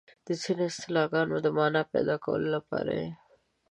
د 0.25 0.27
ځینو 0.41 0.63
اصطلاحګانو 0.71 1.35
د 1.41 1.47
مانا 1.57 1.81
پيدا 1.93 2.15
کولو 2.25 2.47
لپاره 2.55 2.91
یې 3.01 3.09